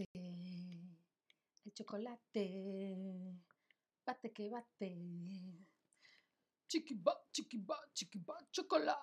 [0.00, 0.96] chocolate,
[1.64, 3.36] el chocolate,
[4.06, 5.66] bate que bate.
[6.66, 9.00] Chiquiba, chiquiba, chiquiba, chocolate.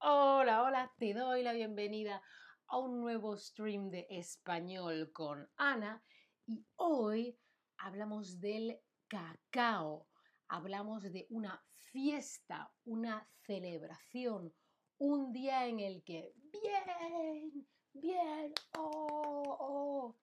[0.00, 2.22] Hola, hola, te doy la bienvenida
[2.66, 6.02] a un nuevo stream de español con Ana
[6.46, 7.38] y hoy
[7.78, 8.78] hablamos del
[9.08, 10.06] cacao.
[10.48, 14.52] Hablamos de una fiesta, una celebración,
[14.98, 20.16] un día en el que bien, bien, oh, oh,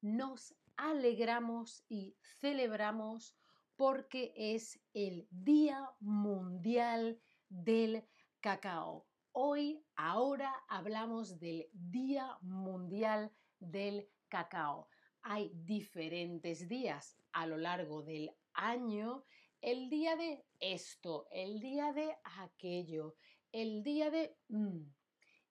[0.00, 3.36] nos alegramos y celebramos
[3.76, 8.04] porque es el Día Mundial del
[8.40, 9.06] Cacao.
[9.32, 14.88] Hoy, ahora hablamos del Día Mundial del Cacao.
[15.22, 19.24] Hay diferentes días a lo largo del año.
[19.60, 23.16] El día de esto, el día de aquello,
[23.52, 24.36] el día de...
[24.48, 24.90] Mm.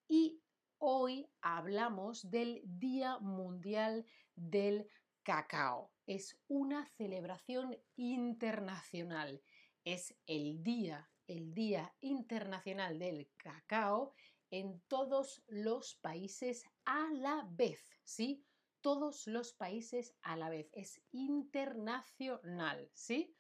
[0.10, 0.44] Y
[0.84, 4.04] hoy hablamos del Día Mundial
[4.36, 4.88] del
[5.22, 5.94] Cacao.
[6.08, 9.44] Es una celebración internacional.
[9.84, 14.14] Es el día, el Día Internacional del Cacao
[14.50, 18.44] en todos los países a la vez, ¿sí?
[18.82, 20.68] Todos los países a la vez.
[20.74, 23.38] Es internacional, ¿sí?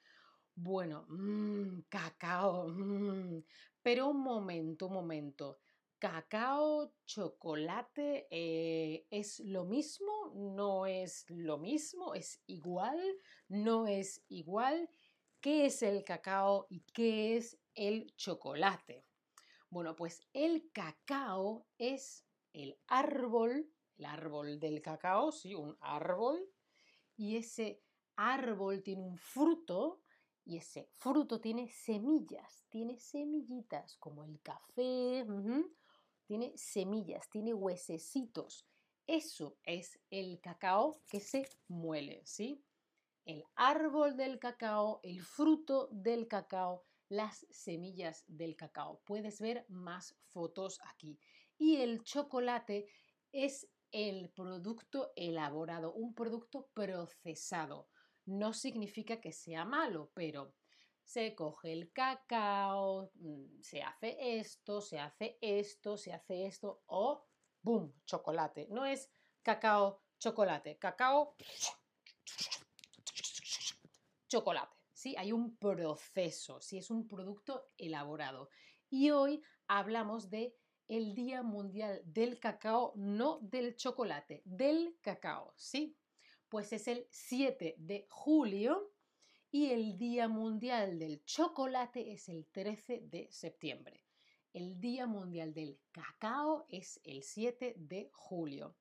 [0.53, 2.67] Bueno, mmm, cacao.
[2.67, 3.43] Mmm.
[3.81, 5.59] Pero un momento, un momento.
[6.01, 10.31] ¿Cacao, chocolate eh, es lo mismo?
[10.33, 12.15] ¿No es lo mismo?
[12.15, 12.99] ¿Es igual?
[13.49, 14.89] ¿No es igual?
[15.41, 19.05] ¿Qué es el cacao y qué es el chocolate?
[19.69, 26.43] Bueno, pues el cacao es el árbol, el árbol del cacao, sí, un árbol,
[27.15, 27.83] y ese
[28.15, 30.01] árbol tiene un fruto
[30.45, 35.27] y ese fruto tiene semillas, tiene semillitas como el café,
[36.31, 38.65] tiene semillas, tiene huesecitos.
[39.05, 42.63] Eso es el cacao que se muele, ¿sí?
[43.25, 49.01] El árbol del cacao, el fruto del cacao, las semillas del cacao.
[49.03, 51.19] Puedes ver más fotos aquí.
[51.57, 52.87] Y el chocolate
[53.33, 57.89] es el producto elaborado, un producto procesado
[58.25, 60.53] no significa que sea malo, pero
[61.11, 67.25] se coge el cacao, mm, se hace esto, se hace esto, se hace esto, o
[67.61, 67.93] ¡boom!
[68.05, 68.67] Chocolate.
[68.69, 69.11] No es
[69.41, 71.35] cacao, chocolate, cacao,
[74.29, 74.77] chocolate.
[74.93, 78.49] Sí, hay un proceso, sí, es un producto elaborado.
[78.89, 80.55] Y hoy hablamos de
[80.87, 85.97] el Día Mundial del Cacao, no del chocolate, del cacao, ¿sí?
[86.47, 88.93] Pues es el 7 de julio
[89.51, 94.05] y el Día Mundial del Chocolate es el 13 de septiembre.
[94.53, 98.77] El Día Mundial del Cacao es el 7 de julio.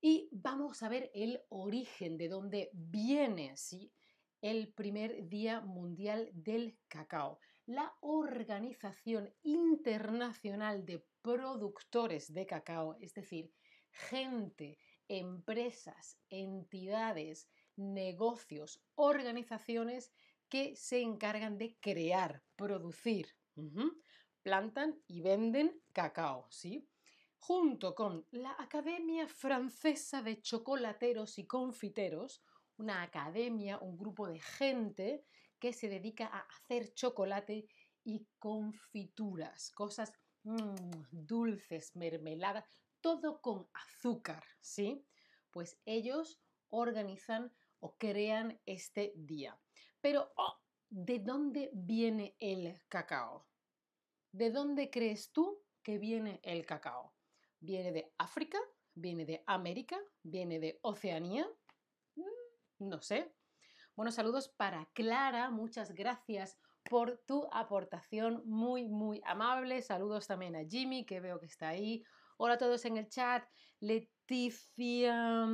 [0.00, 3.92] Y vamos a ver el origen de dónde viene ¿sí?
[4.40, 7.38] el primer Día Mundial del Cacao.
[7.66, 13.52] La Organización Internacional de Productores de Cacao, es decir,
[13.92, 20.12] gente empresas, entidades, negocios, organizaciones
[20.48, 23.34] que se encargan de crear, producir,
[24.42, 26.86] plantan y venden cacao, ¿sí?
[27.38, 32.42] Junto con la Academia Francesa de Chocolateros y Confiteros,
[32.76, 35.24] una academia, un grupo de gente
[35.58, 37.66] que se dedica a hacer chocolate
[38.04, 40.12] y confituras, cosas
[40.42, 42.64] mm, dulces, mermeladas,
[43.00, 45.06] todo con azúcar, ¿sí?
[45.50, 46.40] Pues ellos
[46.70, 49.58] organizan o crean este día.
[50.00, 53.48] Pero, oh, ¿de dónde viene el cacao?
[54.30, 57.14] ¿De dónde crees tú que viene el cacao?
[57.58, 58.58] ¿Viene de África?
[58.94, 59.98] ¿Viene de América?
[60.22, 61.46] ¿Viene de Oceanía?
[62.14, 63.34] Mm, no sé.
[63.96, 69.82] Bueno, saludos para Clara, muchas gracias por tu aportación muy, muy amable.
[69.82, 72.04] Saludos también a Jimmy, que veo que está ahí.
[72.38, 73.44] Hola a todos en el chat.
[73.80, 75.46] Leticia,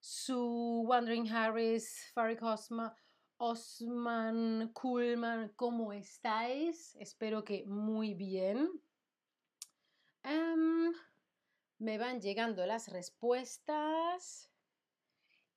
[0.00, 2.94] Su, Wandering Harris, Farid Osma,
[3.36, 6.96] Osman, Kulman, ¿cómo estáis?
[6.96, 8.68] Espero que muy bien.
[10.22, 10.92] Em,
[11.78, 14.50] me van llegando las respuestas.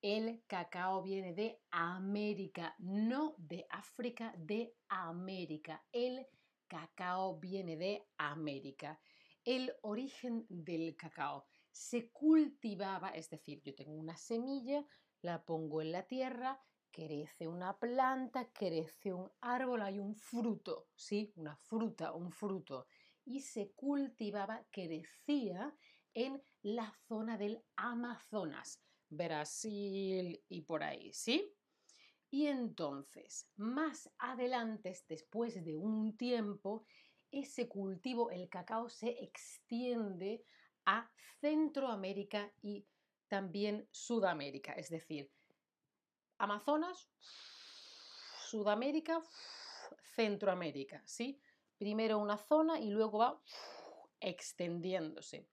[0.02, 5.84] El cacao viene de América, no de África, de América.
[5.92, 6.28] El
[6.68, 9.00] cacao viene de América
[9.46, 11.46] el origen del cacao.
[11.72, 14.86] Se cultivaba, es decir, yo tengo una semilla,
[15.22, 21.32] la pongo en la tierra, crece una planta, crece un árbol, hay un fruto, ¿sí?
[21.36, 22.88] Una fruta, un fruto.
[23.24, 25.76] Y se cultivaba, crecía
[26.14, 31.56] en la zona del Amazonas, Brasil y por ahí, ¿sí?
[32.30, 36.86] Y entonces, más adelante, después de un tiempo,
[37.30, 40.46] ese cultivo, el cacao, se extiende
[40.86, 42.86] a Centroamérica y
[43.28, 45.32] también Sudamérica, es decir,
[46.38, 47.10] Amazonas,
[48.50, 49.22] Sudamérica,
[50.16, 51.40] Centroamérica, ¿sí?
[51.78, 53.42] Primero una zona y luego va
[54.20, 55.48] extendiéndose.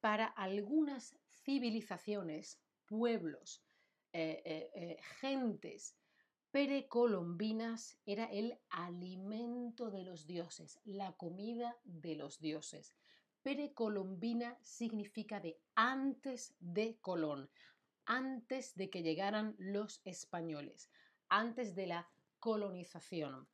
[0.00, 3.64] Para algunas civilizaciones, pueblos,
[4.12, 5.96] eh, eh, eh, gentes
[6.50, 12.94] precolombinas era el alimento de los dioses, la comida de los dioses.
[13.44, 17.50] Precolombina significa de antes de Colón,
[18.06, 20.90] antes de que llegaran los españoles,
[21.28, 22.08] antes de la
[22.38, 23.46] colonización,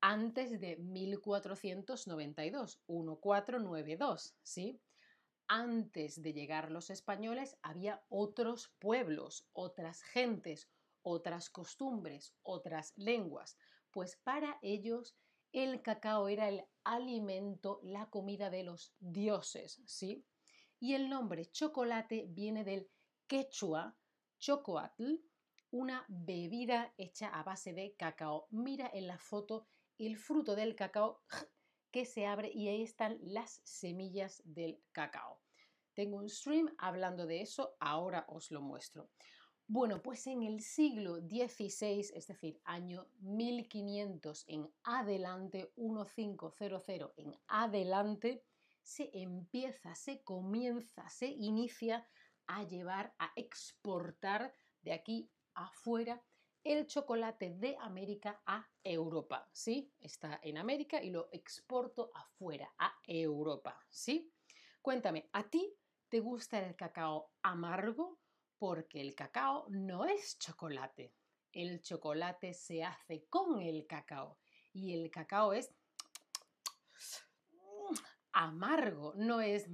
[0.00, 4.80] antes de 1492, 1492, ¿sí?
[5.48, 10.70] Antes de llegar los españoles había otros pueblos, otras gentes,
[11.02, 13.58] otras costumbres, otras lenguas,
[13.90, 15.16] pues para ellos
[15.54, 20.26] el cacao era el alimento, la comida de los dioses, ¿sí?
[20.80, 22.90] Y el nombre chocolate viene del
[23.28, 23.96] quechua,
[24.38, 25.14] chocoatl,
[25.70, 28.48] una bebida hecha a base de cacao.
[28.50, 31.22] Mira en la foto el fruto del cacao
[31.92, 35.40] que se abre y ahí están las semillas del cacao.
[35.94, 39.08] Tengo un stream hablando de eso, ahora os lo muestro.
[39.66, 48.44] Bueno, pues en el siglo XVI, es decir, año 1500 en adelante, 1500 en adelante,
[48.82, 52.06] se empieza, se comienza, se inicia
[52.46, 56.22] a llevar, a exportar de aquí afuera
[56.62, 59.94] el chocolate de América a Europa, ¿sí?
[59.98, 64.34] Está en América y lo exporto afuera, a Europa, ¿sí?
[64.82, 65.74] Cuéntame, ¿a ti
[66.10, 68.23] te gusta el cacao amargo?
[68.64, 71.12] Porque el cacao no es chocolate.
[71.52, 74.38] El chocolate se hace con el cacao
[74.72, 75.70] y el cacao es
[78.32, 79.66] amargo, no es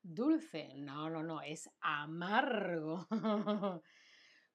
[0.00, 3.06] dulce, no, no, no, es amargo.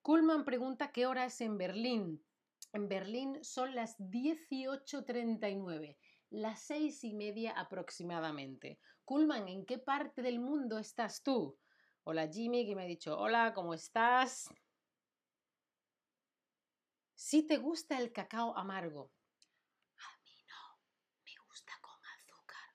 [0.01, 2.25] Kuhlman pregunta qué hora es en Berlín.
[2.73, 5.95] En Berlín son las 18.39,
[6.31, 8.79] las seis y media aproximadamente.
[9.05, 11.59] Kuhlman, ¿en qué parte del mundo estás tú?
[12.03, 14.49] Hola Jimmy, que me ha dicho, hola, ¿cómo estás?
[17.13, 19.11] Si te gusta el cacao amargo.
[19.97, 20.79] A mí no,
[21.25, 22.65] me gusta con azúcar.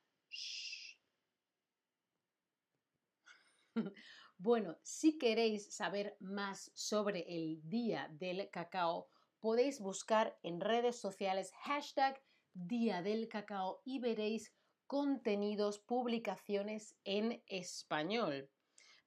[4.38, 9.09] bueno, si queréis saber más sobre el Día del Cacao,
[9.41, 12.23] podéis buscar en redes sociales hashtag
[12.53, 14.55] Día del Cacao y veréis
[14.87, 18.50] contenidos, publicaciones en español.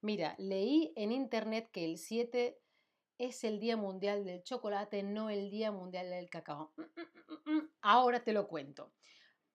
[0.00, 2.60] Mira, leí en internet que el 7
[3.18, 6.72] es el Día Mundial del Chocolate, no el Día Mundial del Cacao.
[6.76, 8.92] Mm, mm, mm, Ahora te lo cuento.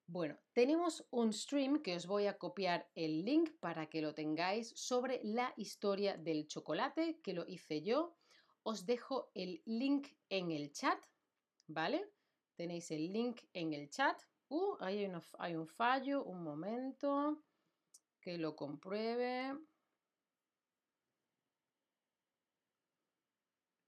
[0.06, 4.74] Bueno, tenemos un stream que os voy a copiar el link para que lo tengáis
[4.76, 8.18] sobre la historia del chocolate, que lo hice yo.
[8.64, 11.00] Os dejo el link en el chat,
[11.68, 12.12] ¿vale?
[12.56, 14.22] Tenéis el link en el chat.
[14.50, 15.10] Uh, hay,
[15.40, 17.42] hay un fallo, un momento,
[18.20, 19.58] que lo compruebe.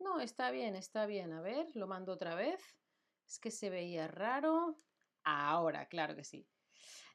[0.05, 1.33] No, está bien, está bien.
[1.33, 2.61] A ver, lo mando otra vez.
[3.27, 4.77] Es que se veía raro.
[5.23, 6.47] Ahora, claro que sí.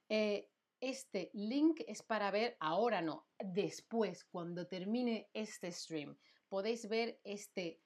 [0.08, 6.18] Eh, este link es para ver, ahora no, después, cuando termine este stream.
[6.48, 7.80] Podéis ver este,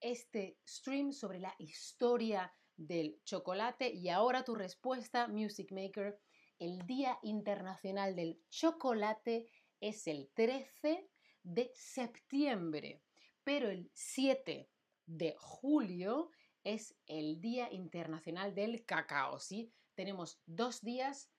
[0.00, 6.18] este stream sobre la historia del chocolate y ahora tu respuesta, Music Maker.
[6.58, 9.46] El Día Internacional del Chocolate
[9.78, 11.08] es el 13
[11.44, 13.04] de septiembre
[13.44, 14.68] pero el 7
[15.06, 16.30] de julio
[16.62, 19.72] es el Día Internacional del Cacao, ¿sí?
[19.94, 21.30] Tenemos dos días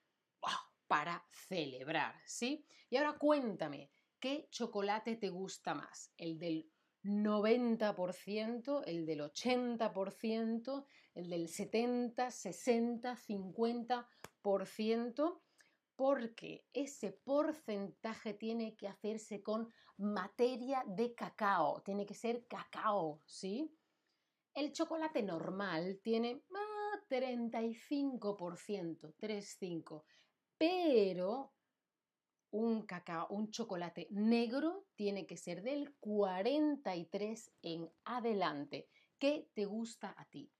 [0.88, 2.66] para celebrar, ¿sí?
[2.90, 6.12] Y ahora cuéntame, ¿qué chocolate te gusta más?
[6.18, 6.70] ¿El del
[7.04, 15.42] 90%, el del 80%, el del 70, 60, 50%?
[16.02, 23.74] porque ese porcentaje tiene que hacerse con materia de cacao, tiene que ser cacao, ¿sí?
[24.54, 26.44] El chocolate normal tiene
[27.10, 30.04] 35%, 35%,
[30.58, 31.54] pero
[32.52, 38.90] un cacao, un chocolate negro tiene que ser del 43 en adelante.
[39.18, 40.52] ¿Qué te gusta a ti?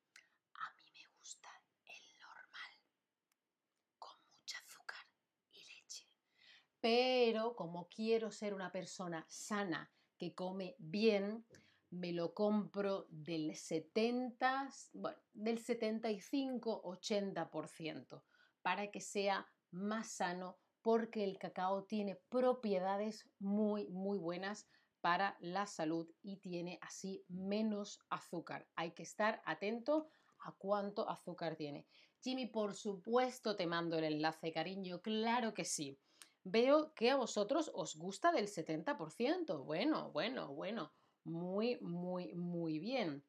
[6.82, 11.46] Pero como quiero ser una persona sana que come bien,
[11.92, 18.24] me lo compro del 70, bueno, del 75-80%
[18.62, 24.68] para que sea más sano porque el cacao tiene propiedades muy, muy buenas
[25.02, 28.68] para la salud y tiene así menos azúcar.
[28.76, 30.08] Hay que estar atento
[30.40, 31.86] a cuánto azúcar tiene.
[32.24, 36.00] Jimmy, por supuesto te mando el enlace, cariño, claro que sí.
[36.44, 39.64] Veo que a vosotros os gusta del 70%.
[39.64, 40.94] Bueno, bueno, bueno.
[41.24, 43.24] Muy, muy, muy bien.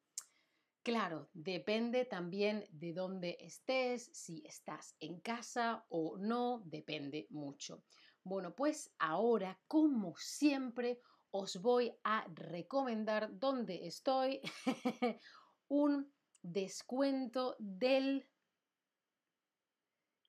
[0.82, 7.84] Claro, depende también de dónde estés, si estás en casa o no, depende mucho.
[8.24, 11.00] Bueno, pues ahora, como siempre,
[11.30, 14.40] os voy a recomendar dónde estoy
[15.68, 18.28] un descuento del,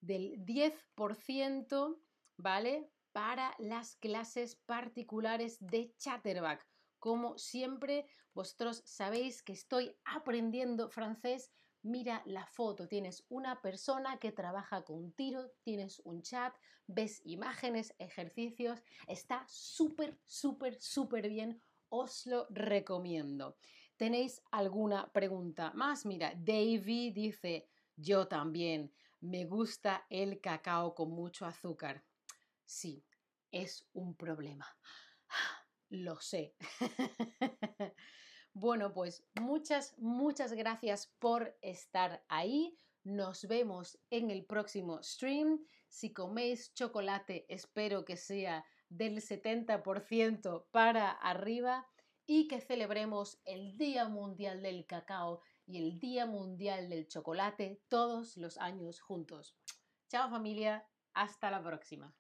[0.02, 2.03] del 10%,
[2.38, 2.90] ¿vale?
[3.12, 6.68] Para las clases particulares de Chatterback.
[7.00, 11.52] Como siempre, vosotros sabéis que estoy aprendiendo francés.
[11.82, 16.56] Mira la foto, tienes una persona que trabaja contigo, tienes un chat,
[16.88, 23.58] ves imágenes, ejercicios, está súper, súper, súper bien, os lo recomiendo.
[23.98, 26.06] ¿Tenéis alguna pregunta más?
[26.06, 32.04] Mira, Davy dice, yo también, me gusta el cacao con mucho azúcar.
[32.66, 33.06] Sí,
[33.52, 34.68] es un problema.
[35.90, 36.56] Lo sé.
[38.54, 42.78] bueno, pues muchas, muchas gracias por estar ahí.
[43.04, 45.66] Nos vemos en el próximo stream.
[45.90, 51.88] Si coméis chocolate, espero que sea del 70% para arriba
[52.26, 58.38] y que celebremos el Día Mundial del Cacao y el Día Mundial del Chocolate todos
[58.38, 59.56] los años juntos.
[60.10, 62.16] Chao familia, hasta la próxima.